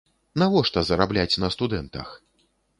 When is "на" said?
1.45-1.53